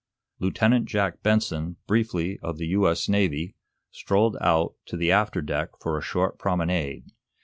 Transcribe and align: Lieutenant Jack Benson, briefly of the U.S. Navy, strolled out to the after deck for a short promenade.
Lieutenant 0.39 0.87
Jack 0.87 1.21
Benson, 1.21 1.77
briefly 1.85 2.39
of 2.41 2.57
the 2.57 2.65
U.S. 2.69 3.07
Navy, 3.07 3.53
strolled 3.91 4.35
out 4.41 4.73
to 4.87 4.97
the 4.97 5.11
after 5.11 5.43
deck 5.43 5.69
for 5.79 5.95
a 5.95 6.01
short 6.01 6.39
promenade. 6.39 7.05